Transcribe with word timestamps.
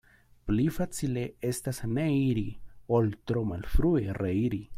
Pli 0.51 0.63
facile 0.77 1.25
estas 1.51 1.81
ne 1.97 2.07
iri, 2.31 2.47
ol 2.99 3.15
tro 3.31 3.45
malfrue 3.53 4.19
reiri. 4.25 4.65